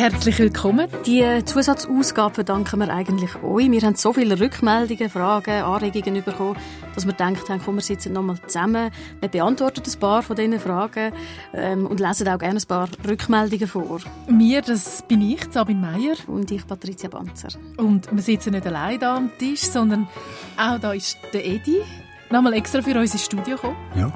[0.00, 0.88] Herzlich willkommen.
[1.04, 3.70] Die Zusatzausgabe verdanken wir eigentlich euch.
[3.70, 6.56] Wir haben so viele Rückmeldungen, Fragen, Anregungen bekommen,
[6.94, 8.90] dass wir gedacht haben, komm, wir sitzen nochmal zusammen.
[9.20, 11.12] Wir beantworten ein paar von diesen Fragen
[11.52, 14.00] ähm, und lesen auch gerne ein paar Rückmeldungen vor.
[14.26, 16.16] Mir, das bin ich, Sabine Meyer.
[16.28, 17.58] Und ich, Patricia Banzer.
[17.76, 20.08] Und wir sitzen nicht allein da am Tisch, sondern
[20.56, 21.82] auch da ist der Edi.
[22.30, 23.76] Nochmal extra für uns ins Studio gekommen.
[23.94, 24.10] Ja.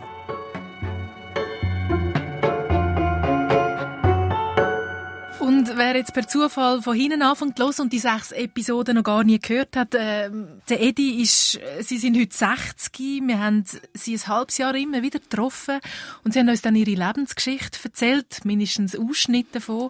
[5.65, 9.25] Und wer jetzt per Zufall von hinten anfängt los und die sechs Episoden noch gar
[9.25, 10.31] nie gehört hat, äh,
[10.69, 13.65] der Edi ist, sie sind heute 60, wir haben
[13.95, 15.81] sie ein halbes Jahr immer wieder getroffen
[16.23, 19.89] und sie haben uns dann ihre Lebensgeschichte erzählt, mindestens Ausschnitte davon.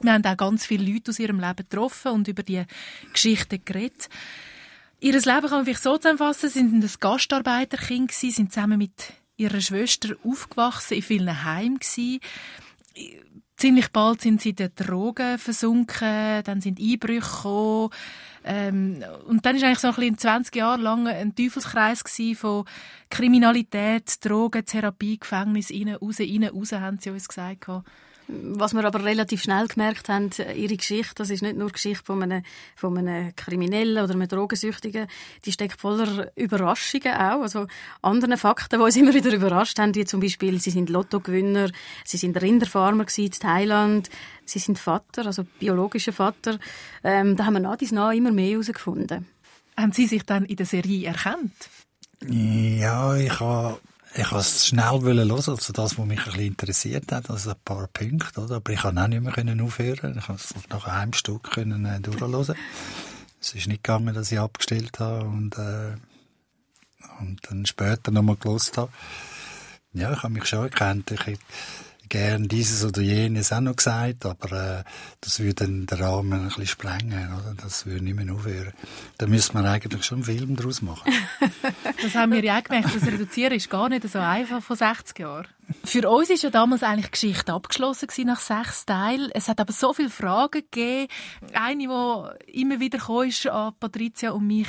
[0.00, 2.64] Wir haben auch ganz viele Leute aus ihrem Leben getroffen und über die
[3.12, 4.08] Geschichten geredet.
[4.98, 9.12] Ihr Leben kann man vielleicht so zusammenfassen, sie sind ein Gastarbeiterkind gewesen, sind zusammen mit
[9.36, 11.78] ihrer Schwester aufgewachsen, in vielen Heimen
[13.56, 17.90] ziemlich bald sind sie in den Drogen versunken, dann sind Einbrüche gekommen.
[18.44, 22.02] Ähm, und dann ist eigentlich so ein bisschen 20 Jahre lang ein Teufelskreis
[22.36, 22.64] von
[23.08, 27.66] Kriminalität, Drogen, Therapie, Gefängnis, rein, raus, rein, raus, haben sie uns gesagt.
[28.26, 32.04] Was wir aber relativ schnell gemerkt haben, ihre Geschichte, das ist nicht nur die Geschichte
[32.04, 32.42] von einem,
[32.74, 35.06] von einem Kriminellen oder einem Drogensüchtigen,
[35.44, 37.66] die steckt voller Überraschungen auch, also
[38.00, 41.70] anderen Fakten, die uns immer wieder überrascht haben, wie zum Beispiel, sie sind Lottogewinner,
[42.04, 44.08] sie sind Rinderfarmer in Thailand,
[44.46, 46.58] sie sind Vater, also biologischer Vater.
[47.02, 49.26] Ähm, da haben wir nach dies nach immer mehr herausgefunden.
[49.76, 51.68] Haben Sie sich dann in der Serie erkannt?
[52.26, 53.80] Ja, ich habe
[54.16, 57.56] ich wollte es schnell hören, also das, was mich ein bisschen interessiert hat, also ein
[57.64, 58.56] paar Punkte, oder?
[58.56, 60.16] aber ich konnte auch nicht mehr aufhören.
[60.18, 62.56] Ich konnte es nach einem Stück können, äh, durchhören.
[63.40, 65.96] Es ist nicht gegangen, dass ich abgestellt habe und, äh,
[67.18, 68.92] und dann später nochmal gelost habe.
[69.92, 71.10] Ja, ich habe mich schon erkannt.
[71.10, 71.38] Ich
[72.08, 74.84] gern dieses oder jenes auch noch gesagt, aber äh,
[75.20, 77.54] das würde den Rahmen ein bisschen sprengen, oder?
[77.62, 78.72] Das würde nicht mehr aufhören.
[79.18, 81.12] Da müsste man eigentlich schon einen Film daraus machen.
[82.02, 85.18] das haben wir ja auch gemerkt, das Reduzieren ist gar nicht so einfach von 60
[85.18, 85.46] Jahren.
[85.84, 89.30] Für uns ist ja damals eigentlich Geschichte abgeschlossen nach sechs Teilen.
[89.32, 91.08] Es hat aber so viele Fragen gegeben.
[91.52, 94.68] Eine, die immer wieder kam, ist an Patricia und mich.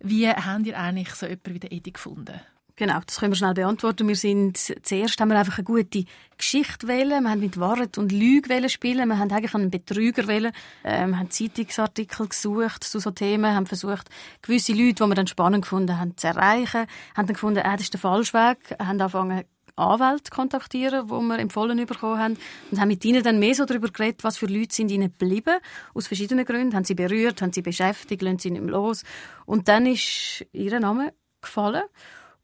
[0.00, 2.40] Wie habt ihr eigentlich so jemanden wie den Edi gefunden?
[2.76, 4.08] Genau, das können wir schnell beantworten.
[4.08, 7.22] Wir sind, zuerst haben wir einfach eine gute Geschichte wählen.
[7.22, 9.08] Wir haben mit Wahrheit und Lüge spielen.
[9.08, 10.52] Wir haben eigentlich einen Betrüger wählen.
[10.82, 14.10] Ähm, wir haben Zeitungsartikel gesucht zu so Themen, haben versucht,
[14.42, 16.86] gewisse Leute, die wir dann spannend gefunden haben, zu erreichen.
[17.16, 18.76] Haben dann gefunden, ah, das ist der falsche Weg.
[18.80, 19.44] Haben angefangen,
[19.76, 22.38] Anwälte kontaktieren, die wir empfohlen bekommen haben.
[22.72, 25.60] Und haben mit ihnen dann mehr so darüber geredet, was für Leute sind ihnen geblieben.
[25.94, 26.74] Aus verschiedenen Gründen.
[26.74, 29.04] Haben sie berührt, haben sie beschäftigt, lassen sie nicht mehr los.
[29.46, 31.84] Und dann ist ihr Name gefallen.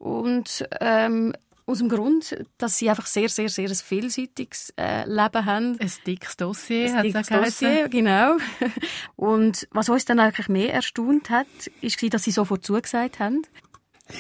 [0.01, 1.35] Und ähm,
[1.67, 5.79] aus dem Grund, dass sie einfach sehr, sehr, sehr ein vielseitiges äh, Leben haben.
[5.79, 8.39] Ein dickes Dossier, ein dickes Dossier, genau.
[9.17, 11.47] Und was uns dann eigentlich mehr erstaunt hat,
[11.83, 13.43] ist, dass sie sofort zugesagt haben.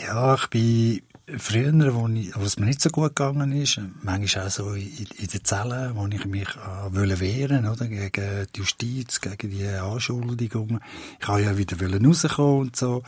[0.06, 1.02] Ja, ich bin
[1.38, 5.06] früher, wo, ich, wo es mir nicht so gut gegangen ist, manchmal auch so in,
[5.18, 9.66] in den Zellen, wo ich mich äh, wollte wehren oder gegen die Justiz, gegen die
[9.66, 10.80] Anschuldigungen.
[11.18, 13.02] Ich wollte ja wieder rauskommen und so.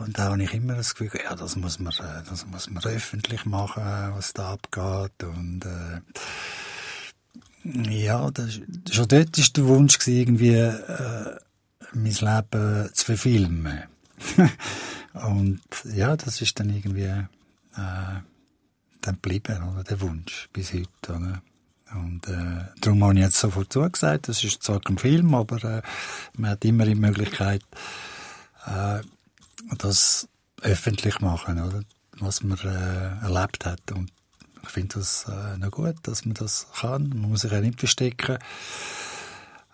[0.00, 2.82] Und da habe ich immer das Gefühl, ja, das muss man, äh, das muss man
[2.84, 3.82] öffentlich machen,
[4.14, 5.22] was da abgeht.
[5.22, 6.00] Und äh,
[7.90, 11.36] ja, das, schon dort war der Wunsch, irgendwie äh,
[11.92, 13.82] mein Leben zu verfilmen.
[15.12, 17.26] und ja, das ist dann irgendwie äh,
[17.74, 20.88] dann geblieben, oder, der Wunsch, bis heute.
[21.08, 21.42] Oder?
[21.92, 25.82] Und äh, darum habe ich jetzt sofort zugesagt, das ist zwar kein Film, aber äh,
[26.36, 27.62] man hat immer die Möglichkeit,
[28.66, 29.00] äh,
[29.78, 30.28] das
[30.62, 31.82] öffentlich machen, oder?
[32.20, 33.92] was man äh, erlebt hat.
[33.92, 34.12] Und
[34.62, 37.08] ich finde das äh, noch gut, dass man das kann.
[37.08, 38.38] Man muss sich auch nicht verstecken.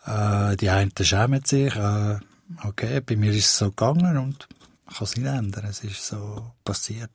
[0.04, 1.74] Äh, die einen schämen sich.
[1.74, 2.18] Äh,
[2.62, 4.48] okay, bei mir ist es so gegangen und
[4.88, 5.64] ich kann es nicht ändern.
[5.66, 7.10] Es ist so passiert.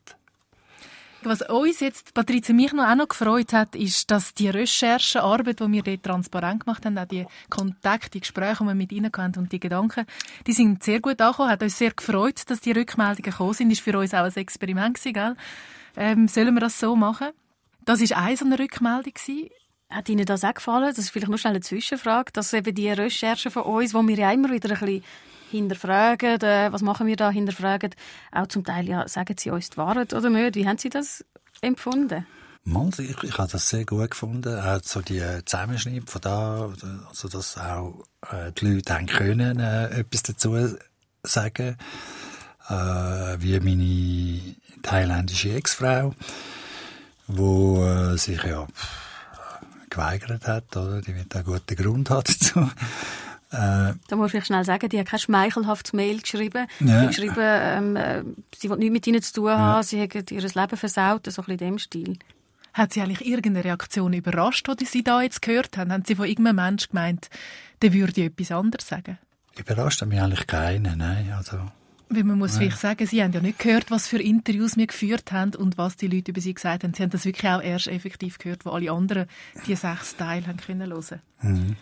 [1.23, 5.71] Was uns jetzt, Patrizia, mich noch auch noch gefreut hat, ist, dass die Recherchearbeit, die
[5.71, 9.37] wir dort transparent gemacht haben, auch die Kontakte, die Gespräche, die wir mit ihnen hatten
[9.37, 10.07] und die Gedanken,
[10.47, 11.51] die sind sehr gut angekommen.
[11.51, 13.69] Hat uns sehr gefreut, dass die Rückmeldungen gekommen sind.
[13.69, 15.35] Ist für uns auch ein Experiment gewesen, gell?
[15.95, 17.29] Ähm, sollen wir das so machen?
[17.85, 19.49] Das war eine so eine Rückmeldung gewesen.
[19.91, 20.87] Hat Ihnen das auch gefallen?
[20.87, 24.15] Das ist vielleicht nur schnell eine Zwischenfrage, dass eben die Recherchen von uns, wo wir
[24.15, 25.03] ja immer wieder ein bisschen
[25.51, 27.93] hinterfragen, äh, was machen wir da, hinterfragen,
[28.31, 30.55] auch zum Teil, ja, sagen Sie uns die Wahrheit oder nicht?
[30.55, 31.23] Wie haben Sie das
[31.61, 32.25] empfunden?
[32.99, 36.69] ich, ich habe das sehr gut gefunden, auch so die Zusammenschnitte von da,
[37.09, 40.77] also dass auch äh, die Leute haben können äh, etwas dazu
[41.23, 41.77] sagen,
[42.69, 42.73] äh,
[43.39, 46.13] wie meine thailändische Ex-Frau,
[47.27, 48.67] wo äh, sich ja
[49.89, 51.01] geweigert hat, oder?
[51.01, 52.69] Die wird einen guten Grund haben dazu.
[53.51, 56.67] Äh, da muss ich schnell sagen, die hat kein schmeichelhaftes Mail geschrieben.
[56.79, 56.85] Ja.
[56.85, 58.23] Sie hat geschrieben, ähm, äh,
[58.55, 59.57] sie will nichts mit ihnen zu tun ja.
[59.57, 62.17] haben, sie hat ihr Leben versaut, so ein bisschen in dem Stil.
[62.73, 65.91] Hat sie eigentlich irgendeine Reaktion überrascht, die Sie da jetzt gehört haben?
[65.91, 67.29] Haben Sie von irgendeinem Menschen gemeint,
[67.81, 69.17] der würde etwas anderes sagen?
[69.57, 71.33] Überrascht hat mich eigentlich keine, nein.
[71.35, 71.57] Also,
[72.07, 75.33] Weil man muss vielleicht sagen, Sie haben ja nicht gehört, was für Interviews wir geführt
[75.33, 76.93] haben und was die Leute über Sie gesagt haben.
[76.93, 79.25] Sie haben das wirklich auch erst effektiv gehört, wo alle anderen
[79.67, 81.21] die sechs Teile haben können hören.
[81.41, 81.75] Mhm.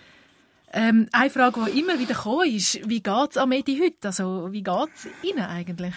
[0.71, 4.07] Ähm, eine Frage, die immer wieder kam, ist, wie geht es am Edi heute?
[4.07, 5.95] Also, wie geht es Ihnen eigentlich?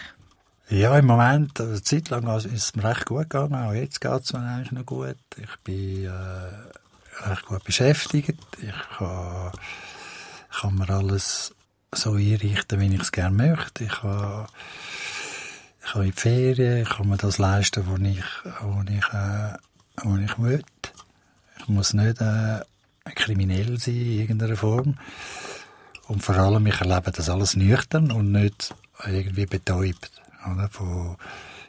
[0.68, 3.54] Ja, im Moment, eine Zeit lang ist es mir recht gut gegangen.
[3.54, 5.16] Auch jetzt geht es mir eigentlich noch gut.
[5.36, 8.38] Ich bin äh, recht gut beschäftigt.
[8.62, 9.52] Ich kann,
[10.50, 11.54] kann mir alles
[11.94, 13.84] so einrichten, wie ich es gerne möchte.
[13.84, 14.46] Ich kann,
[15.84, 18.24] ich in Ferien, ich kann mir das leisten, was ich,
[18.62, 19.58] was ich, äh,
[19.96, 20.64] was ich will.
[21.58, 22.60] Ich muss nicht äh,
[23.04, 24.96] kriminell sein in irgendeiner Form.
[26.08, 28.74] Und vor allem, ich erlebe das alles nüchtern und nicht
[29.06, 30.10] irgendwie betäubt
[30.50, 31.16] oder, von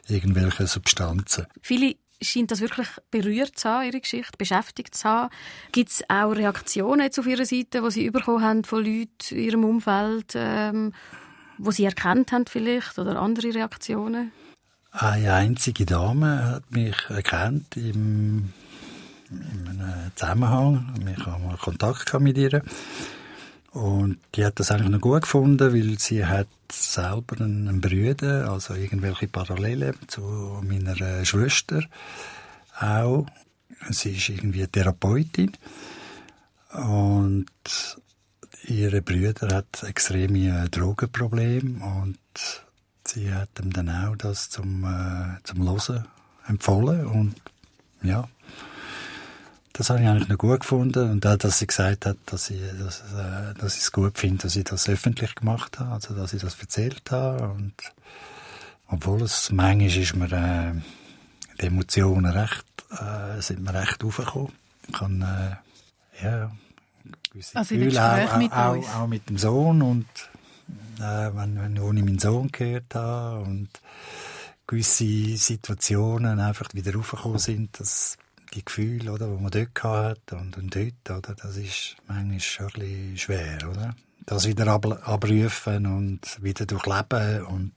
[0.08, 1.46] irgendwelchen Substanzen.
[1.62, 5.30] Viele scheint das wirklich berührt zu haben, ihre Geschichte, beschäftigt zu haben.
[5.72, 9.38] Gibt es auch Reaktionen jetzt auf ihrer Seite, die sie bekommen haben von Leuten in
[9.38, 10.92] ihrem Umfeld, ähm,
[11.58, 14.32] wo sie erkannt haben vielleicht, oder andere Reaktionen?
[14.90, 18.52] Eine einzige Dame hat mich erkannt im,
[19.40, 20.94] in einem Zusammenhang.
[21.16, 22.62] Ich habe mal Kontakt mit ihr.
[23.72, 28.74] Und die hat das eigentlich noch gut gefunden, weil sie hat selber einen Bruder, also
[28.74, 30.20] irgendwelche Parallelen zu
[30.62, 31.82] meiner Schwester
[32.78, 33.26] auch.
[33.90, 35.52] Sie ist irgendwie Therapeutin
[36.72, 37.46] und
[38.68, 42.18] ihre Brüder hat extreme Drogenprobleme und
[43.04, 46.04] sie hat ihm dann auch das zum äh, zum Losen
[46.46, 47.34] empfohlen und
[48.02, 48.28] ja
[49.74, 51.10] das habe ich eigentlich noch gut gefunden.
[51.10, 54.44] Und auch, dass sie gesagt hat, dass ich, dass, äh, dass ich es gut finde,
[54.44, 57.48] dass ich das öffentlich gemacht habe, also dass ich das erzählt habe.
[57.48, 57.74] Und
[58.86, 60.72] obwohl es manchmal ist mir, äh,
[61.60, 64.52] die Emotionen recht, äh, sind mir recht aufgekommen.
[64.86, 66.52] Ich kann, äh, ja,
[67.32, 70.06] gewisse also Gefühle auch, mit auch, auch, auch, mit dem Sohn und
[70.98, 73.70] äh, wenn, wenn ich ohne meinen Sohn gehört habe und
[74.68, 78.18] gewisse Situationen einfach wieder aufgekommen sind, das
[78.54, 82.66] die Gefühle, oder, die man dort hatte und, und dort, oder, das ist manchmal schon
[82.66, 83.96] ein bisschen schwer, oder?
[84.26, 87.74] Das wieder ab, abrufen und wieder durchleben und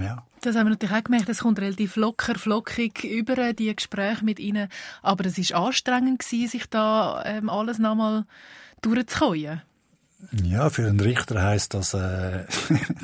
[0.00, 0.24] ja.
[0.42, 4.38] Das haben wir natürlich auch gemerkt, es kommt relativ locker, flockig über die Gespräche mit
[4.38, 4.68] Ihnen.
[5.02, 8.24] Aber es war anstrengend, gewesen, sich da ähm, alles nochmal
[8.80, 9.62] durchzukommen.
[10.44, 12.44] Ja, für einen Richter heisst das, äh,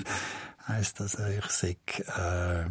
[0.69, 1.76] heisst das äh, ich sage,
[2.16, 2.64] äh,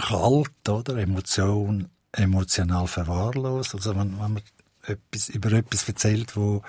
[0.00, 0.96] kalt, oder?
[0.96, 3.74] Emotion, emotional verwahrlost.
[3.74, 4.42] Also wenn, wenn man
[4.82, 6.62] etwas, über etwas erzählt, wo,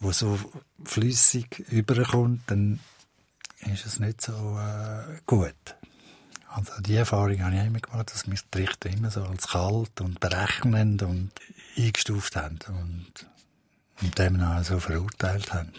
[0.00, 0.38] wo so
[0.84, 2.80] flüssig überkommt, dann
[3.72, 5.54] ist es nicht so äh, gut.
[6.48, 10.00] Also die Erfahrung habe ich immer gemacht, dass mich die Richter immer so als kalt
[10.00, 11.30] und berechnend und
[11.76, 13.26] eingestuft haben und,
[14.00, 15.72] und dem auch so verurteilt haben.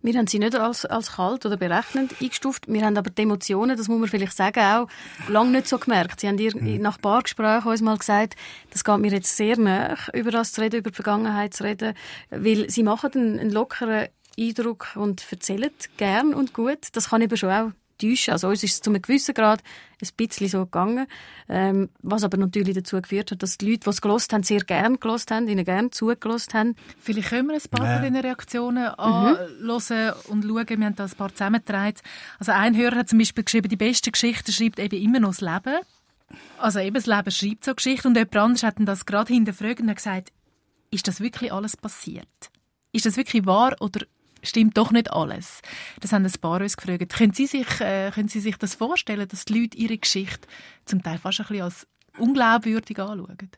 [0.00, 2.68] Wir haben sie nicht als, als kalt oder berechnend eingestuft.
[2.68, 4.88] Wir haben aber die Emotionen, das muss man vielleicht sagen, auch
[5.28, 6.20] lange nicht so gemerkt.
[6.20, 6.80] Sie haben ihr mhm.
[6.80, 8.36] nach ein paar Gesprächen uns mal gesagt,
[8.70, 11.94] das geht mir jetzt sehr nach, über das zu reden, über die Vergangenheit zu reden,
[12.30, 14.08] weil sie machen einen, einen lockeren
[14.38, 16.88] Eindruck und erzählen gern und gut.
[16.92, 18.32] Das kann eben schon auch täuschen.
[18.32, 19.62] Also uns ist es zu einem gewissen Grad
[20.00, 21.06] ein bisschen so gegangen,
[21.48, 24.60] ähm, was aber natürlich dazu geführt hat, dass die Leute, die es gelost haben, sehr
[24.60, 26.76] gern gelost haben, ihnen gern zugelost haben.
[26.98, 28.94] Vielleicht können wir ein paar von diesen Reaktionen mhm.
[28.98, 30.68] anhören und schauen.
[30.68, 31.98] Wir haben da ein paar zusammengetragen.
[32.38, 35.40] Also ein Hörer hat zum Beispiel geschrieben, die beste Geschichte schreibt eben immer noch das
[35.40, 35.80] Leben.
[36.58, 39.88] Also eben das Leben schreibt so Geschichte und jemand anderes hat das gerade hinterfragt und
[39.88, 40.32] hat gesagt,
[40.90, 42.50] ist das wirklich alles passiert?
[42.92, 44.06] Ist das wirklich wahr oder
[44.42, 45.62] stimmt doch nicht alles.
[46.00, 47.14] Das haben ein paar uns gefragt.
[47.14, 50.48] Können Sie sich, äh, können Sie sich das vorstellen, dass die Leute ihre Geschichte
[50.84, 51.86] zum Teil fast ein bisschen als
[52.18, 53.50] unglaubwürdig anschauen?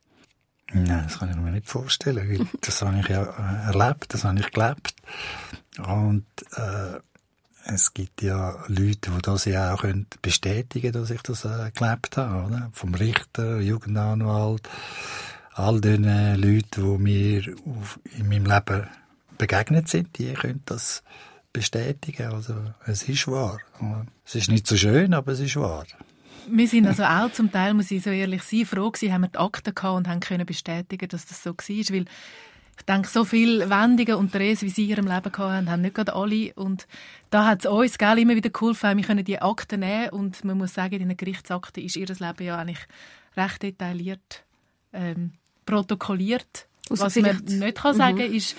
[0.73, 4.25] Nein, das kann ich mir nicht vorstellen, weil das habe ich ja äh, erlebt, das
[4.25, 4.95] habe ich gelebt.
[5.79, 7.01] Und äh,
[7.65, 11.71] es gibt ja Leute, die das ja auch können bestätigen können, dass ich das äh,
[11.73, 12.47] gelebt habe.
[12.47, 12.71] Oder?
[12.73, 14.69] Vom Richter, Jugendanwalt,
[15.53, 17.47] all den Leuten, die mir
[18.17, 18.89] in meinem Leben
[19.41, 21.03] begegnet sind, die können das
[21.53, 22.33] bestätigen.
[22.33, 22.55] Also
[22.87, 23.59] es ist wahr.
[24.25, 25.87] Es ist nicht so schön, aber es ist wahr.
[26.47, 29.29] Wir sind also auch zum Teil, muss ich so ehrlich sein, froh gewesen, haben wir
[29.29, 32.05] die Akten gehabt und haben können bestätigen, dass das so war, weil
[32.79, 35.83] ich denke, so viele Wendungen und Drehs, wie sie in ihrem Leben gehabt haben, haben
[35.83, 36.53] nicht gerade alle.
[36.55, 36.87] Und
[37.31, 40.59] da hat es uns gell, immer wieder geholfen, wir können die Akten nehmen und man
[40.59, 42.87] muss sagen, in den Gerichtsakten ist ihr Leben ja eigentlich
[43.37, 44.45] recht detailliert
[44.93, 45.33] ähm,
[45.67, 46.67] protokolliert.
[46.89, 48.35] Also Was man nicht kann sagen kann, mhm.
[48.35, 48.57] ist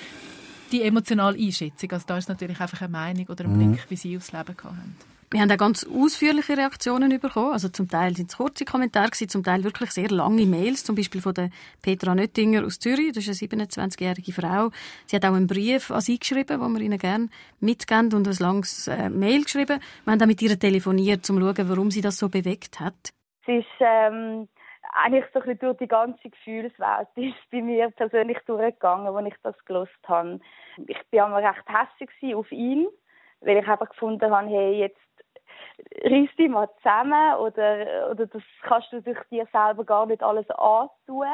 [0.72, 1.92] die emotionale Einschätzung.
[1.92, 3.74] Also da ist natürlich einfach eine Meinung oder ein mhm.
[3.74, 4.96] Blick, wie Sie aufs Leben haben.
[5.34, 7.54] Wir haben auch ganz ausführliche Reaktionen bekommen.
[7.54, 10.84] Also zum Teil sind es kurze Kommentare zum Teil wirklich sehr lange Mails.
[10.84, 11.52] Zum Beispiel von der
[11.82, 13.14] Petra Nöttinger aus Zürich.
[13.14, 14.72] Das ist eine 27-jährige Frau.
[15.06, 17.30] Sie hat auch einen Brief an Sie geschrieben, den wir Ihnen gerne
[17.62, 19.80] mitgeben und ein langes äh, Mail geschrieben.
[20.04, 23.14] Wir haben auch mit ihr telefoniert, um zu schauen, warum sie das so bewegt hat.
[23.46, 24.50] Sie ist ähm,
[24.94, 29.66] eigentlich so ein durch die ganze Gefühlswelt ist bei mir persönlich durchgegangen, als ich das
[29.66, 30.40] gelost habe.
[30.88, 32.88] Ich war recht hässlich auf ihn,
[33.42, 34.98] weil ich einfach gefunden habe, hey, jetzt
[36.04, 40.50] reiss dich mal zusammen oder, oder das kannst du durch dir selber gar nicht alles
[40.52, 41.28] antun.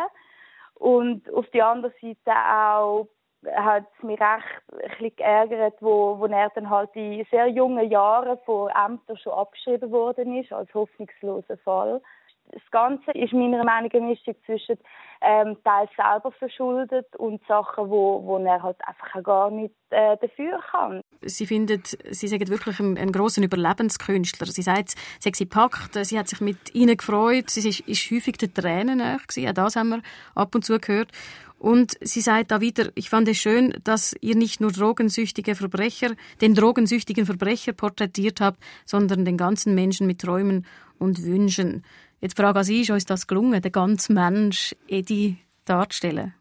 [0.76, 3.08] Und auf der anderen Seite auch
[3.56, 8.38] hat es mich recht ein geärgert, wo, wo er dann halt in sehr jungen Jahren
[8.46, 12.02] von Ämtern schon abgeschrieben worden ist, als hoffnungsloser Fall
[12.52, 14.78] das Ganze ist meiner Meinung nach eine Mischung zwischen
[15.22, 20.60] ähm, teils selber verschuldet und Sachen, wo, wo er halt einfach gar nicht äh, dafür
[20.72, 21.02] kann.
[21.22, 24.48] Sie findet, Sie sagen wirklich einen, einen grossen Überlebenskünstler.
[24.48, 28.12] Sie sagt, sie hat sie gepackt, sie hat sich mit ihnen gefreut, sie ist, ist
[28.12, 29.50] häufig den Tränen gewesen.
[29.50, 30.02] Auch das haben wir
[30.36, 31.12] ab und zu gehört.
[31.60, 36.12] Und sie sagt da wieder, ich fand es schön, dass ihr nicht nur drogensüchtige Verbrecher,
[36.40, 40.68] den drogensüchtigen Verbrecher porträtiert habt, sondern den ganzen Menschen mit Träumen
[41.00, 41.84] und Wünschen.
[42.20, 46.34] Jetzt die Frage an Sie, ist uns das gelungen, den ganzen Mensch Edi darzustellen?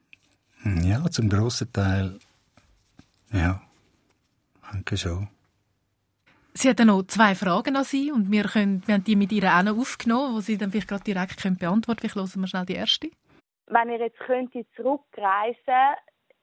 [0.65, 2.19] Ja, zum grossen Teil.
[3.33, 3.61] Ja,
[4.71, 5.29] danke schon.
[6.55, 9.45] Sie hat noch zwei Fragen an Sie und wir, können, wir haben die mit ihr
[9.45, 12.27] auch noch aufgenommen, die Sie dann vielleicht gerade direkt können beantworten können.
[12.27, 13.11] Vielleicht hören wir schnell die erste.
[13.67, 15.97] Wenn ihr jetzt könnte zurückreisen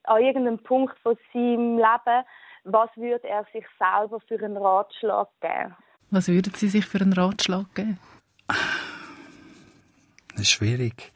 [0.04, 2.24] an irgendeinem Punkt von seinem Leben,
[2.62, 5.74] was würde er sich selber für einen Ratschlag geben?
[6.10, 7.98] Was würden Sie sich für einen Ratschlag geben?
[10.34, 11.12] Das ist schwierig.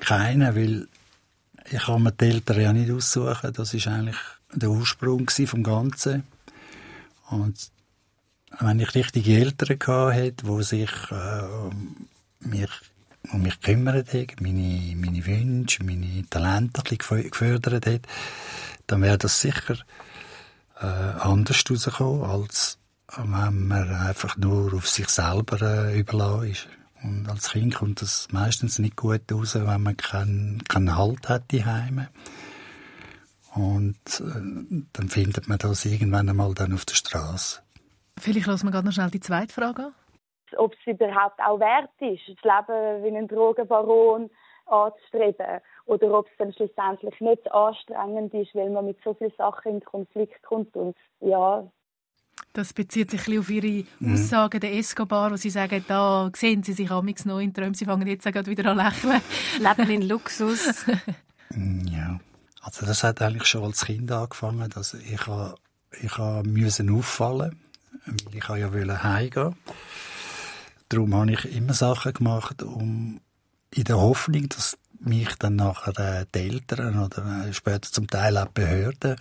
[0.00, 0.88] Keiner, weil
[1.70, 3.52] ich kann mir die Eltern ja nicht aussuchen.
[3.52, 4.16] Das ist eigentlich
[4.52, 6.24] der Ursprung vom Ganzen.
[7.30, 7.70] Und
[8.58, 11.70] wenn ich richtige Eltern hatte, die sich äh,
[12.40, 12.70] mich,
[13.32, 18.02] um mich gekümmert haben, meine, meine Wünsche, meine Talente gefördert haben,
[18.86, 19.76] dann wäre das sicher
[20.80, 22.78] äh, anders rausgekommen, als
[23.16, 26.68] wenn man einfach nur auf sich selber äh, überlassen ist.
[27.02, 31.50] Und als Kind kommt das meistens nicht gut raus, wenn man keinen, keinen Halt hat
[31.50, 32.08] die Heime.
[33.54, 37.62] Und äh, dann findet man das irgendwann einmal dann auf der Straße.
[38.18, 39.94] Vielleicht lassen wir gerade noch schnell die zweite Frage an.
[40.56, 44.30] Ob es überhaupt auch wert ist, das Leben wie ein Drogenbaron
[44.66, 45.60] anzustreben.
[45.86, 49.84] Oder ob es dann schlussendlich nicht anstrengend ist, weil man mit so vielen Sachen in
[49.84, 50.76] Konflikt kommt.
[50.76, 51.66] Und ja,
[52.52, 54.14] das bezieht sich ein auf Ihre mhm.
[54.14, 57.84] Aussagen der Escobar, wo Sie sagen, da sehen Sie sich amigs noch in Träumen, Sie
[57.84, 59.20] fangen jetzt gerade wieder an lächeln.
[59.58, 60.84] Leben in Luxus.
[61.90, 62.20] Ja,
[62.62, 65.20] also das hat eigentlich schon als Kind angefangen, dass ich,
[66.00, 67.58] ich müssen auffallen,
[68.06, 69.56] weil ich ja wollte heimgehen.
[70.90, 73.20] Darum habe ich immer Sachen gemacht, um
[73.74, 78.46] in der Hoffnung, dass mich dann nachher die Eltern oder äh, später zum Teil auch
[78.46, 79.16] Behörden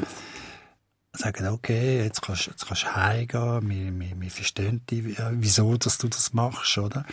[1.14, 5.98] sagen, okay, jetzt kannst, jetzt kannst du heimgehen, wir, wir, wir verstehen dich, wieso dass
[5.98, 7.06] du das machst, oder?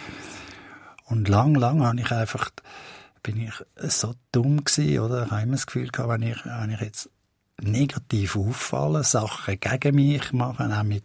[1.06, 2.50] Und lang, lang habe ich einfach,
[3.22, 3.54] bin ich
[3.90, 5.24] so dumm gewesen, oder?
[5.24, 7.10] Ich habe immer das Gefühl gehabt, wenn ich, wenn ich jetzt
[7.60, 11.04] negativ auffalle, Sachen gegen mich mache, auch mit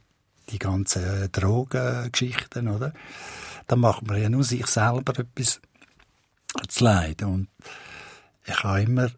[0.50, 2.94] die ganzen Drogengeschichten, oder?
[3.68, 5.62] Dann macht man ja nur sich selber etwas
[6.68, 7.28] zu leiden.
[7.28, 7.48] Und
[8.46, 9.10] ich habe immer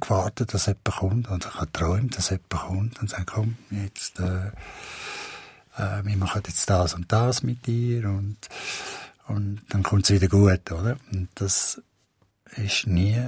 [0.00, 4.20] gewartet, dass jemand kommt und ich habe geträumt, dass jemand kommt und sagt, komm, jetzt,
[4.20, 4.48] äh,
[5.76, 8.36] äh, wir machen jetzt das und das mit dir und,
[9.28, 10.96] und dann kommt es wieder gut, oder?
[11.12, 11.80] Und das
[12.56, 13.20] ist nie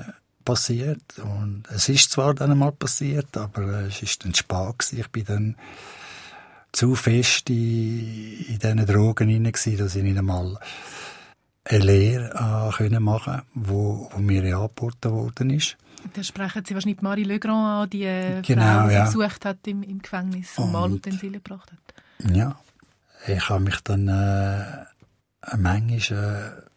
[0.45, 4.93] passiert und es ist zwar dann einmal passiert, aber es ist dann spät.
[4.93, 5.57] Ich bin dann
[6.73, 10.59] zu fest in, in diesen Drogen hinein dass ich nicht einmal
[11.69, 15.77] eine Lehre äh, können machen wo, wo mir angeboten worden ist.
[16.15, 19.05] Da sprechen Sie wahrscheinlich Marie Legrand an, die äh, genau, Frau, die ja.
[19.05, 22.35] besucht hat im, im Gefängnis und, und Malutensilien gebracht hat.
[22.35, 22.59] Ja,
[23.27, 24.85] ich habe mich dann äh,
[25.57, 26.69] manchmal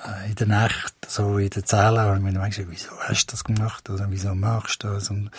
[0.00, 3.44] äh, in der Nacht, so in der Zelle, und mir gesagt, wieso hast du das
[3.44, 5.10] gemacht oder wieso machst du das?
[5.10, 5.30] Und,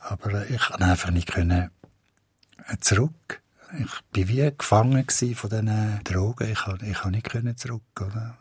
[0.00, 1.70] aber ich konnte einfach nicht können
[2.66, 3.39] äh, zurück.
[3.78, 6.50] Ich war wie gefangen von diesen Drogen.
[6.50, 7.82] Ich konnte ich nicht zurück.
[8.00, 8.36] Oder?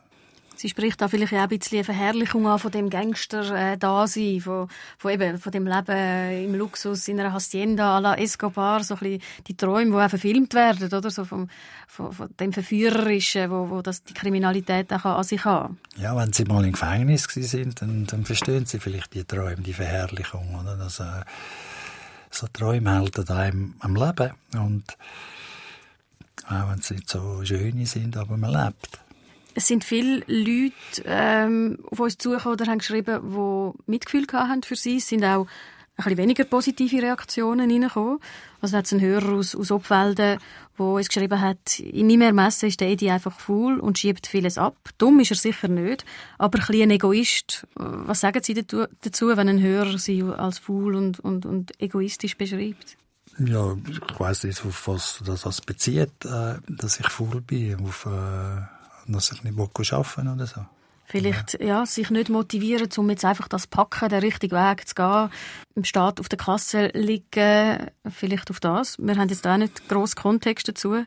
[0.60, 4.68] Sie spricht da vielleicht auch ein bisschen eine Verherrlichung an von dem Gangster-Dasein, von,
[4.98, 9.00] von, eben, von dem Leben im Luxus in einer Hacienda à la Escobar, so ein
[9.00, 11.10] bisschen die Träume, die auch verfilmt werden, oder?
[11.10, 11.48] So vom,
[11.88, 15.72] von, von dem Verführerischen, wo, wo das die Kriminalität auch an sich hat.
[15.96, 19.72] Ja, wenn Sie mal im Gefängnis sind, dann, dann verstehen Sie vielleicht die Träume, die
[19.72, 20.76] Verherrlichung, oder?
[20.76, 21.24] Das, äh,
[22.32, 24.98] so Träume halten einem am Leben und
[26.48, 29.00] auch wenn sie nicht so schön sind, aber man lebt.
[29.56, 33.22] Es sind viele Leute ähm, auf uns zugekommen oder haben geschrieben,
[33.86, 34.98] die Mitgefühl hatten für sie.
[34.98, 35.48] Es sind auch
[36.04, 38.20] bisschen weniger positive Reaktionen reingekommen.
[38.62, 40.40] Also hat es einen Hörer aus, aus Obwalden,
[40.78, 44.58] der uns geschrieben hat, in meinem Ermessen ist der Edi einfach faul und schiebt vieles
[44.58, 44.76] ab.
[44.98, 46.06] Dumm ist er sicher nicht,
[46.38, 47.68] aber ein bisschen Egoist.
[47.76, 52.98] Was sagen Sie dazu, wenn ein Hörer Sie als faul und, und, und egoistisch beschreibt?
[53.38, 58.62] Ja, ich weiß nicht, auf was das bezieht, äh, dass ich faul bin, auf, äh,
[59.08, 60.66] dass ich nicht arbeiten oder so.
[61.10, 61.88] Vielleicht ja.
[61.88, 65.30] sich nicht motivieren, um jetzt einfach das Packen, den richtigen Weg zu gehen,
[65.74, 68.96] im Staat auf der Kasse liegen, vielleicht auf das.
[69.00, 71.04] Wir haben jetzt auch nicht grossen Kontext dazu.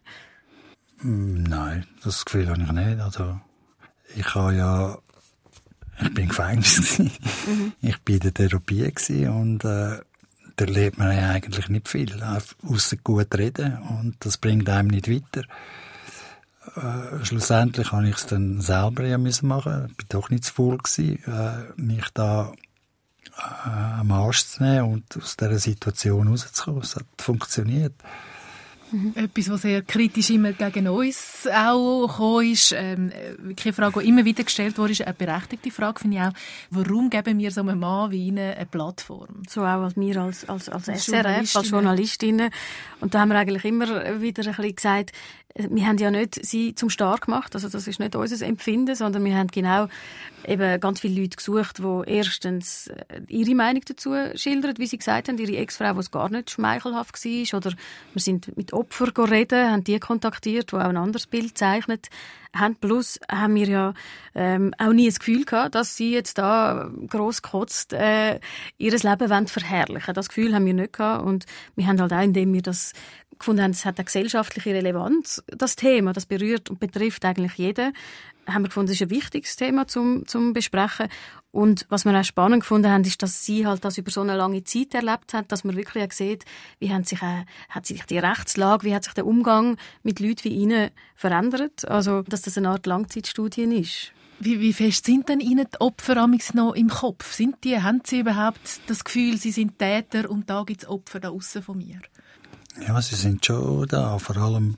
[1.03, 3.01] Mm, nein, das Gefühl habe ich nicht.
[3.01, 3.39] Also,
[4.17, 4.99] ich habe ja,
[6.01, 7.73] ich bin im Gefängnis mhm.
[7.81, 10.01] ich bin in der Therapie und äh,
[10.57, 12.21] da lernt man ja eigentlich nicht viel,
[12.69, 15.47] außer gut reden und das bringt einem nicht weiter.
[16.77, 19.89] Äh, schlussendlich habe ich es dann selber ja müssen machen.
[19.91, 22.53] Ich bin doch nicht zu faul gewesen, äh, mich da
[23.37, 26.83] äh, am Arsch zu nehmen und aus dieser Situation rauszukommen.
[26.83, 27.95] Es hat funktioniert.
[28.93, 29.13] Mhm.
[29.15, 33.11] Etwas, was sehr kritisch immer gegen uns auch gekommen ist, ähm,
[33.41, 36.33] eine Frage, die immer wieder gestellt wurde, ist eine berechtigte Frage, finde ich auch.
[36.71, 39.43] Warum geben wir so einem Mann wie Ihnen eine Plattform?
[39.49, 42.51] So auch als wir als, als, als, als SRF, als Journalistinnen.
[43.01, 43.87] Und da haben wir eigentlich immer
[44.21, 45.13] wieder ein bisschen gesagt,
[45.55, 49.25] wir haben ja nicht sie zum Star gemacht, also das ist nicht unser Empfinden, sondern
[49.25, 49.89] wir haben genau
[50.47, 55.29] eben ganz viele Leute gesucht, die erstens äh, ihre Meinung dazu schildern, wie sie gesagt
[55.29, 57.73] haben, ihre Ex-Frau, die gar nicht schmeichelhaft war, oder
[58.13, 62.09] wir sind mit Opfern reden, haben die kontaktiert, die auch ein anderes Bild zeichnet
[62.55, 62.77] haben.
[62.77, 63.95] Plus haben wir ja
[64.35, 68.41] ähm, auch nie das Gefühl gehabt, dass sie jetzt da gross gekotzt äh,
[68.79, 70.15] ihr Leben wollen verherrlichen.
[70.15, 71.25] Das Gefühl haben wir nicht gehabt.
[71.25, 72.93] Und wir haben halt auch, indem wir das
[73.43, 77.93] gefunden haben, es hat eine gesellschaftliche Relevanz, das Thema, das berührt und betrifft eigentlich jeden,
[78.47, 81.09] haben wir gefunden, es ist ein wichtiges Thema zum, zum Besprechen.
[81.51, 84.37] Und was wir auch spannend gefunden haben, ist, dass sie halt das über so eine
[84.37, 86.45] lange Zeit erlebt hat, dass man wirklich auch sieht,
[86.79, 90.45] wie hat sich, äh, hat sich die Rechtslage, wie hat sich der Umgang mit Leuten
[90.45, 91.87] wie ihnen verändert.
[91.89, 94.13] Also, dass das eine Art Langzeitstudie ist.
[94.41, 97.33] Wie, wie fest sind denn Ihnen die Opfer noch im Kopf?
[97.33, 101.21] Sind die, haben Sie überhaupt das Gefühl, Sie sind Täter und da gibt es Opfer
[101.21, 102.01] da von mir?
[102.81, 104.19] Ja, sie sind schon da.
[104.19, 104.77] Vor allem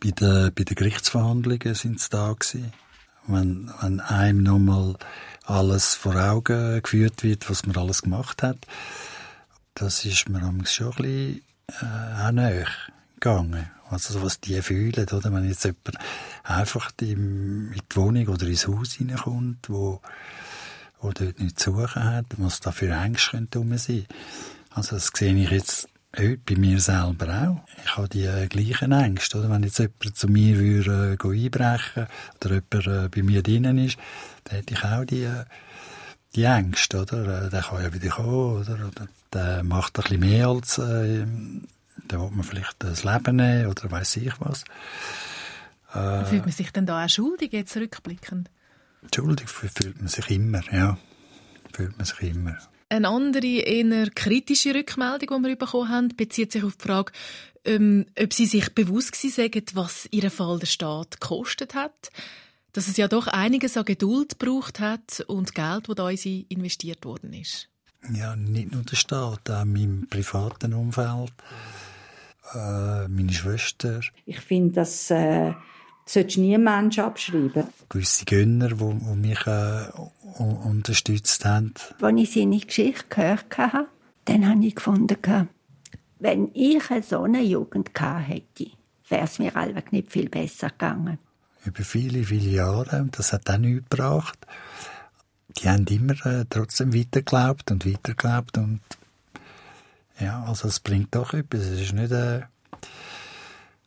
[0.00, 2.72] bei den, bei den Gerichtsverhandlungen sind sie da gewesen.
[3.26, 4.96] Wenn, wenn einem nochmal
[5.44, 8.58] alles vor Augen geführt wird, was man alles gemacht hat,
[9.74, 12.66] das ist mir schon ein bisschen äh, auch näher
[13.14, 13.70] gegangen.
[13.88, 15.32] Also was die fühlen, oder?
[15.32, 15.98] Wenn jetzt jemand
[16.42, 20.00] einfach in die Wohnung oder ins Haus reinkommt, wo,
[21.00, 24.06] wo dort nichts zu suchen hat, was da für Ängste könnte sein.
[24.70, 27.68] Also das sehe ich jetzt Heute bei mir selber auch.
[27.84, 29.38] Ich habe die äh, gleichen Ängste.
[29.38, 29.50] Oder?
[29.50, 33.98] Wenn jetzt jemand zu mir würde, äh, einbrechen oder jemand äh, bei mir drinnen ist,
[34.44, 35.44] dann hätte ich auch die, äh,
[36.36, 37.00] die Ängste.
[37.02, 37.46] Oder?
[37.46, 38.60] Äh, der kann ja wieder kommen.
[38.60, 38.74] Oder?
[38.74, 40.78] oder der macht ein bisschen mehr als...
[40.78, 41.26] Äh,
[42.06, 44.64] da will man vielleicht das Leben nehmen oder weiß ich was.
[45.94, 48.50] Äh, fühlt man sich denn da auch schuldig, jetzt rückblickend?
[49.14, 50.98] Schuldig fühlt man sich immer, ja.
[51.72, 52.56] Fühlt man sich immer.
[52.94, 57.10] Eine andere, eher kritische Rückmeldung, die wir bekommen haben, bezieht sich auf die Frage,
[57.64, 62.12] ähm, ob Sie sich bewusst waren, was Ihr Fall der Staat gekostet hat.
[62.72, 66.46] Dass es ja doch einiges an Geduld gebraucht hat und Geld, das da in Sie
[66.48, 67.68] investiert worden ist.
[68.12, 71.32] Ja, nicht nur der Staat, auch in meinem privaten Umfeld,
[72.54, 74.02] äh, meine Schwester.
[74.24, 75.52] Ich finde, dass äh,
[76.06, 77.64] solltest nie einen Menschen abschreiben.
[77.88, 79.84] Gewisse Gönner, die, die mich äh,
[80.38, 81.74] unterstützt haben.
[82.00, 83.86] Als ich seine Geschichte gehört habe,
[84.24, 85.48] dann habe ich gefunden,
[86.18, 88.70] wenn ich so eine Jugend gehabt hätte,
[89.08, 91.18] wäre es mir allweg nicht viel besser gegangen.
[91.64, 94.38] Über viele, viele Jahre, das hat auch nichts gebracht.
[95.58, 98.80] Die haben immer äh, trotzdem weitergeglaubt und weitergeglaubt und
[100.20, 101.60] ja, also es bringt doch etwas.
[101.60, 102.42] Es ist nicht äh,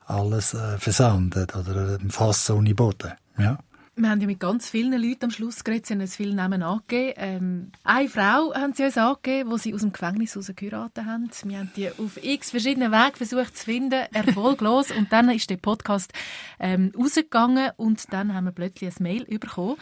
[0.08, 3.12] alles äh, versandet oder ein Fass ohne Boden.
[3.38, 3.60] Ja.
[4.00, 6.62] Wir haben ja mit ganz vielen Leuten am Schluss geredet, sie haben uns viele Namen
[6.62, 7.14] angegeben.
[7.18, 11.32] Ähm, eine Frau haben sie uns angegeben, die sie aus dem Gefängnis heraus geheiratet haben.
[11.44, 14.92] Wir haben die auf x verschiedenen Wegen versucht zu finden, erfolglos.
[14.92, 16.14] und dann ist der Podcast
[16.60, 19.78] ähm, rausgegangen und dann haben wir plötzlich ein Mail bekommen.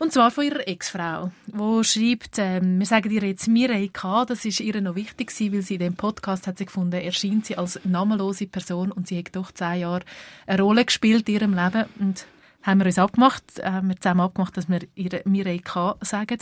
[0.00, 4.46] Und zwar von ihrer Ex-Frau, die schreibt, ähm, wir sagen ihr jetzt Mireille K., das
[4.46, 7.58] ist ihr noch wichtig gewesen, weil sie in dem Podcast hat sie gefunden, erscheint sie
[7.58, 10.00] als namenlose Person und sie hat doch zehn Jahre
[10.46, 12.24] eine Rolle gespielt in ihrem Leben und
[12.62, 15.96] haben wir uns abgemacht, haben wir zusammen abgemacht, dass wir ihre Mireille K.
[16.00, 16.38] sagen.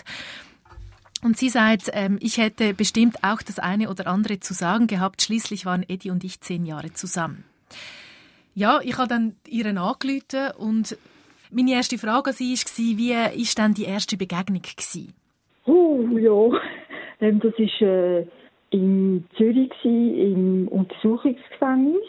[1.24, 5.20] Und sie sagt, ähm, ich hätte bestimmt auch das eine oder andere zu sagen gehabt.
[5.20, 7.42] Schließlich waren Eddie und ich zehn Jahre zusammen.
[8.54, 10.96] Ja, ich habe dann ihren angerufen und
[11.50, 14.62] meine erste Frage an sie war, wie war denn die erste Begegnung?
[15.66, 16.58] Oh, ja.
[17.20, 18.26] Ähm, das war äh,
[18.70, 22.06] in Zürich, im Untersuchungsgefängnis.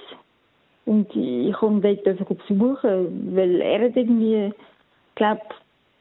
[0.86, 4.52] Und ich konnte dort besuchen, weil er hat irgendwie,
[5.15, 5.41] glaube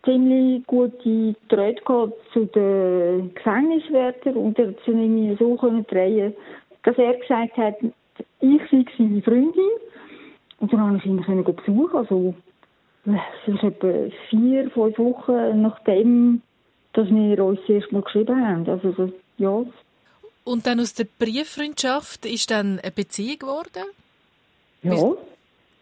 [0.05, 5.57] ziemlich gute Treue zu den Gefängniswärtern und er hat sie so
[5.89, 6.35] drehen,
[6.85, 7.75] dass er gesagt hat,
[8.41, 9.71] ich sei seine Freundin.
[10.61, 11.97] Und dann konnte ich ihn besuchen.
[11.97, 12.35] Also,
[13.07, 16.43] es ist etwa vier, fünf Wochen nachdem,
[16.93, 18.69] dass wir uns das erste Mal geschrieben haben.
[18.69, 19.65] Also, das, ja.
[20.45, 23.85] Und dann aus der Brieffreundschaft ist dann eine Beziehung geworden?
[24.83, 25.15] Ja.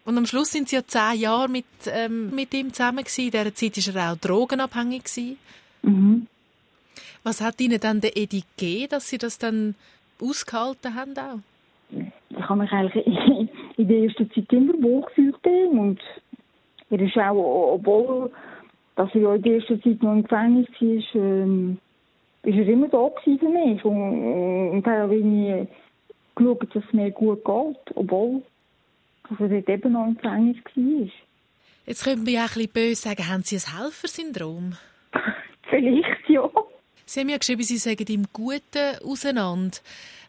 [0.07, 3.25] Und am Schluss sind Sie ja zehn Jahre mit, ähm, mit ihm zusammen gewesen.
[3.25, 5.03] In dieser Zeit war er auch drogenabhängig.
[5.03, 5.37] Gewesen.
[5.81, 6.27] Mhm.
[7.23, 9.75] Was hat Ihnen dann der Edi gegeben, dass Sie das dann
[10.21, 11.39] ausgehalten haben auch?
[12.29, 13.05] Ich habe mich eigentlich
[13.77, 15.99] in der ersten Zeit immer wohl gefühlt und
[16.89, 18.31] er ist auch, obwohl
[18.95, 21.77] dass er ja in der ersten Zeit noch im Gefängnis war, ähm,
[22.43, 25.67] ist er immer da für mich und, und er hat irgendwie
[26.35, 28.41] geschaut, dass es mir gut geht, obwohl
[29.29, 31.11] dass er dort eben noch im Gefängnis war.
[31.85, 34.73] Jetzt könnte man ja ein bisschen böse sagen, haben Sie ein Helfersyndrom?
[35.69, 36.49] Vielleicht, ja.
[37.05, 39.77] Sie haben ja geschrieben, Sie sagen im Guten auseinander.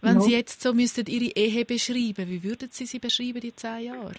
[0.00, 0.20] Wenn ja.
[0.20, 4.12] Sie jetzt so müssten Ihre Ehe beschreiben, wie würden Sie sie beschreiben, die zehn Jahre?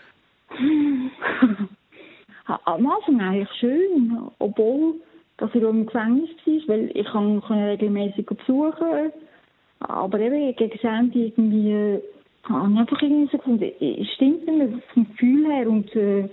[2.50, 4.96] Am Anfang eigentlich schön, obwohl
[5.38, 9.12] dass er im Gefängnis war, weil ich kann, regelmäßig besuchen
[9.80, 12.02] aber eben gegen Ende irgendwie
[12.44, 15.70] habe ich einfach irgendwie so gefunden, es stimmt nicht mehr vom Gefühl her.
[15.70, 16.30] Und äh,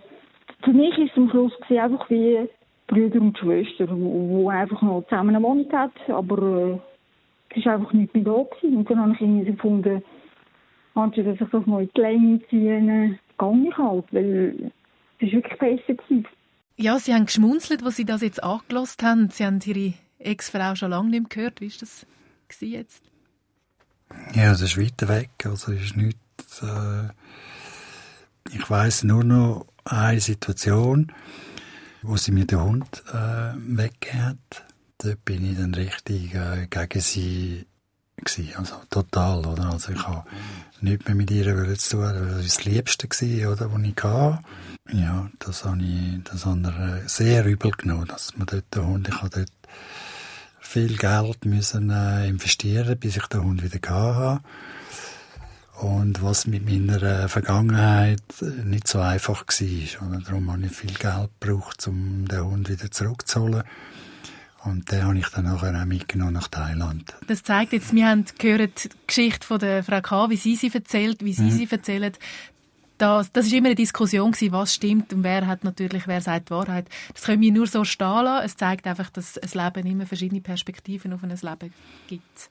[0.62, 2.48] für mich ist es am Schluss einfach wie
[2.86, 6.80] Brüder und Schwestern, die einfach noch zusammen eine Wohnung hat, aber
[7.52, 8.42] äh, es war einfach nicht mehr da.
[8.42, 8.76] Gewesen.
[8.78, 10.02] Und dann habe ich irgendwie so gefunden,
[10.94, 14.72] anstatt dass ich das mal in die Länge ziehe, gehe ich halt, weil
[15.18, 16.26] es ist wirklich besser gewesen.
[16.76, 19.30] Ja, Sie haben geschmunzelt, als Sie das jetzt angelost haben.
[19.30, 21.60] Sie haben Ihre Ex-Frau schon lange nicht mehr gehört.
[21.60, 22.06] Wie war das
[22.60, 23.02] jetzt?
[24.34, 25.30] Ja, das ist weiter weg.
[25.44, 26.18] Also ist nicht.
[26.62, 27.08] Äh,
[28.52, 31.12] ich weiß nur noch eine Situation,
[32.02, 34.64] wo sie mir den Hund äh, weggegeben hat.
[34.98, 37.66] Dort bin ich dann richtig äh, gegen sie
[38.16, 38.54] gewesen.
[38.56, 39.72] Also total, oder?
[39.72, 40.24] Also ich habe
[40.80, 41.68] nichts mehr mit ihr zu tun.
[41.68, 44.38] Das war das Liebste gewesen, oder, was ich hatte.
[44.92, 49.16] Ja, das habe ich, das ich sehr übel genommen, dass man dort den Hund, ich
[49.16, 49.50] habe dort
[50.60, 54.42] viel Geld müssen äh, investieren, bis ich den Hund wieder hatte.
[55.80, 58.22] Und was mit meiner äh, Vergangenheit
[58.64, 60.20] nicht so einfach war.
[60.20, 63.62] Darum habe ich viel Geld gebraucht, um den Hund wieder zurückzuholen.
[64.66, 67.14] Und den habe ich dann nachher auch mitgenommen nach Thailand.
[67.28, 70.72] Das zeigt jetzt, wir haben gehört die Geschichte von der Frau K., wie sie sie
[70.74, 71.50] erzählt, wie sie mhm.
[71.52, 72.18] sie erzählt
[72.98, 76.48] das, das ist immer eine Diskussion gewesen, was stimmt und wer hat natürlich, wer sagt
[76.48, 76.88] die Wahrheit.
[77.12, 78.46] Das können wir nur so stehen lassen.
[78.46, 81.74] Es zeigt einfach, dass ein Leben immer verschiedene Perspektiven auf ein Leben
[82.08, 82.50] gibt.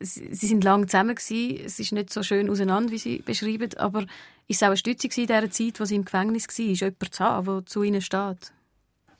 [0.00, 1.62] Sie sind lange zusammen gewesen.
[1.64, 4.02] Es ist nicht so schön auseinander, wie Sie beschreiben, aber
[4.48, 7.14] ist es auch eine Stütze in dieser Zeit, wo Sie im Gefängnis war, ist jemand
[7.14, 8.52] zu haben, der zu Ihnen steht?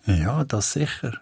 [0.06, 1.20] Ja, das sicher.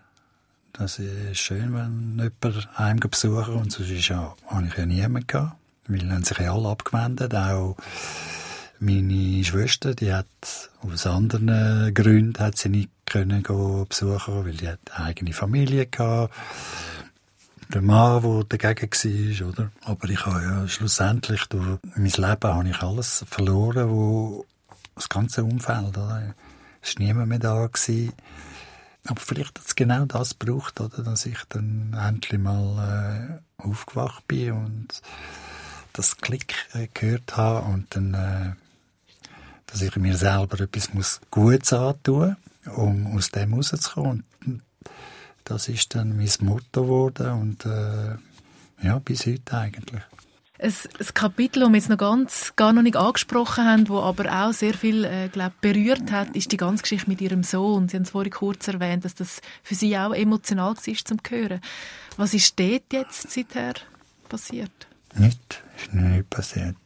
[0.73, 5.57] Das ist schön, wenn jemand einem besuchen und sonst ja, habe ich ja niemanden gehabt,
[5.89, 7.77] weil dann sich alle abgewendet, auch
[8.79, 10.27] meine Schwester, die hat
[10.81, 16.33] aus anderen Gründen hat sie nicht können besuchen, weil hat eine eigene Familie gehabt.
[17.73, 19.71] Der Mann, der dagegen war, oder?
[19.85, 24.47] Aber ich habe ja schlussendlich durch mein Leben habe ich alles verloren, wo
[24.95, 26.35] das ganze Umfeld, oder?
[26.83, 28.13] Es war niemand mehr da gewesen.
[29.07, 31.03] Aber vielleicht hat es genau das gebraucht, oder?
[31.03, 35.03] Dass ich dann endlich mal äh, aufgewacht bin und
[35.93, 38.53] das Klick äh, gehört habe und dann äh,
[39.67, 42.37] dass ich mir selber etwas muss Gutes antun
[42.67, 44.25] um aus dem rauszukommen.
[44.47, 44.63] Und
[45.45, 48.17] das ist dann mein Motto geworden und äh,
[48.83, 50.03] ja, bis heute eigentlich.
[50.63, 54.31] Ein, ein Kapitel, das wir jetzt noch ganz, gar noch nicht angesprochen haben, das aber
[54.31, 57.89] auch sehr viel äh, glaub, berührt hat, ist die ganze Geschichte mit ihrem Sohn.
[57.89, 61.61] Sie haben es vorhin kurz erwähnt, dass das für sie auch emotional war zum Hören.
[62.19, 63.75] Was ist dort jetzt seither
[64.29, 64.87] passiert?
[65.15, 66.77] Nichts, ist nichts passiert.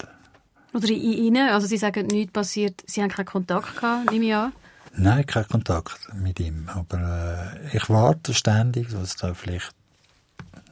[0.72, 4.34] Oder in Ihnen, also Sie sagen, nichts passiert, Sie haben keinen Kontakt gehabt, nehme ich
[4.34, 4.52] an?
[4.96, 6.68] Nein, keinen Kontakt mit ihm.
[6.68, 9.74] Aber äh, ich warte ständig, dass da vielleicht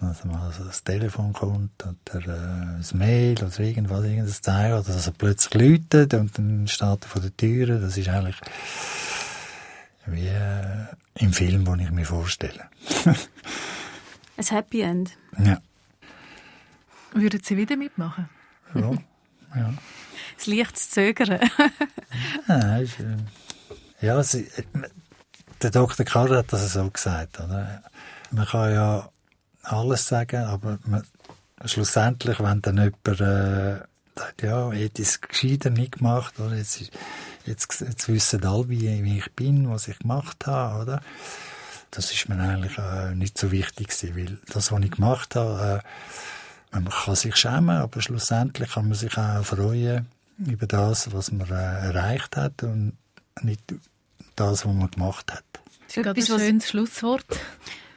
[0.02, 1.84] also mal das Telefon kommt
[2.14, 6.68] oder äh, ein Mail oder irgendwas, irgendein Zeichen, oder dass er plötzlich läutet und dann
[6.68, 7.78] steht er vor der Tür.
[7.78, 8.36] Das ist eigentlich
[10.06, 12.68] wie äh, im Film, den ich mir vorstelle.
[14.36, 15.12] ein Happy End.
[15.38, 15.58] Ja.
[17.12, 18.28] Würden Sie wieder mitmachen?
[18.74, 18.90] Ja.
[19.54, 19.74] ja.
[20.36, 21.28] Das leichtes Zögern.
[22.48, 23.16] ja, ist, äh,
[24.00, 24.48] ja sie,
[25.62, 26.04] der Dr.
[26.04, 27.38] Karl hat das so gesagt.
[27.38, 27.82] Oder?
[28.30, 29.08] Man kann ja
[29.62, 31.04] alles sagen, aber man,
[31.64, 33.80] schlussendlich, wenn dann jemand äh,
[34.16, 36.56] sagt, ja, ich hätte es gescheiter nicht gemacht, oder?
[36.56, 36.90] Jetzt,
[37.46, 41.02] jetzt, jetzt wissen alle, wie, wie ich bin, was ich gemacht habe, oder?
[41.90, 45.82] Das ist mir eigentlich äh, nicht so wichtig gewesen, weil das, was ich gemacht habe,
[46.72, 50.06] äh, man kann sich schämen, aber schlussendlich kann man sich auch freuen
[50.38, 52.96] über das, was man äh, erreicht hat und
[53.42, 53.62] nicht
[54.36, 55.44] das, was man gemacht hat.
[55.94, 57.26] Das ist ein schönes Schlusswort.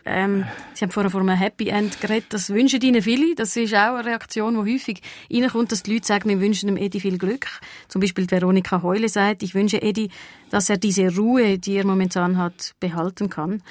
[0.08, 2.28] Ähm, Sie haben vorher von einem Happy End geredet.
[2.30, 3.34] Das wünschen Ihnen viele.
[3.34, 6.78] Das ist auch eine Reaktion, die häufig reinkommt, dass die Leute sagen, wir wünschen dem
[6.78, 7.48] Edi viel Glück.
[7.88, 10.10] Zum Beispiel Veronika Heule sagt, ich wünsche Edi,
[10.52, 13.64] dass er diese Ruhe, die er momentan hat, behalten kann.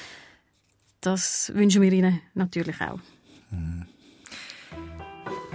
[1.01, 2.99] Das wünschen wir Ihnen natürlich auch.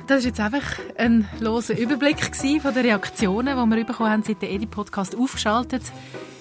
[0.08, 4.42] Das war jetzt einfach ein loser Überblick von den Reaktionen, die wir bekommen haben, seit
[4.42, 5.84] der Edi-Podcast aufgeschaltet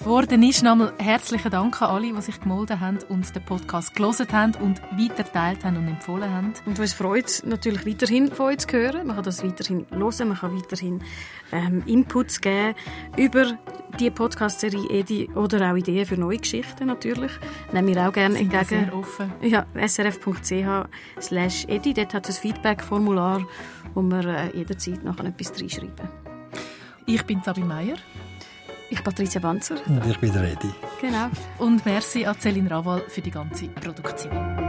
[0.05, 0.63] worden ist.
[0.63, 4.81] Nochmal herzlichen Dank an alle, die sich gemeldet haben und den Podcast gelesen haben und
[4.91, 6.53] weiterteilt haben und empfohlen haben.
[6.65, 9.07] Und uns freut natürlich weiterhin von euch zu hören.
[9.07, 11.03] Man kann das weiterhin hören, man kann weiterhin
[11.51, 12.75] ähm, Inputs geben
[13.17, 13.57] über
[13.99, 17.31] die Podcast-Serie Edi oder auch Ideen für neue Geschichten natürlich.
[17.73, 18.65] Nehmen wir auch gerne entgegen.
[18.65, 19.33] Sehr offen.
[19.41, 20.87] Ja, srf.ch
[21.21, 21.93] slash Edi.
[21.93, 23.45] Dort hat es ein Feedback-Formular,
[23.93, 26.09] wo wir äh, jederzeit noch etwas reinschreiben
[27.05, 27.97] Ich bin Sabine Meier.
[28.89, 29.75] Ich Patricia Banzer.
[29.87, 30.71] Und ich bin der Edi.
[30.99, 31.29] Genau.
[31.59, 34.68] Und merci an Céline Raval für die ganze Produktion.